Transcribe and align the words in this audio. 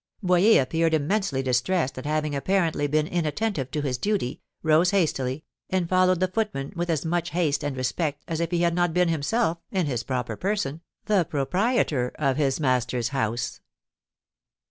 Boyer 0.23 0.59
appeared 0.63 0.95
immensely 0.95 1.43
distressed 1.43 1.95
at 1.95 2.07
having 2.07 2.33
apparently 2.35 2.87
been 2.87 3.05
inattentive 3.05 3.69
to 3.69 3.83
his 3.83 3.99
duty, 3.99 4.41
rose 4.63 4.89
hastily, 4.89 5.43
and 5.69 5.87
followed 5.87 6.19
the 6.19 6.27
footman 6.27 6.73
with 6.75 6.89
as 6.89 7.05
much 7.05 7.29
haste 7.29 7.63
and 7.63 7.77
respect 7.77 8.23
as 8.27 8.39
if 8.39 8.49
he 8.49 8.63
had 8.63 8.73
not 8.73 8.95
been 8.95 9.09
himself, 9.09 9.59
in 9.69 9.85
his 9.85 10.01
proper 10.01 10.35
person, 10.35 10.81
the 11.05 11.23
proprietor 11.25 12.13
of 12.17 12.35
his 12.37 12.59
master's 12.59 13.09
house. 13.09 13.61